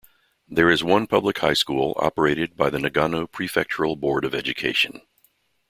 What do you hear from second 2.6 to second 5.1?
the Nagano Prefectural Board of Education.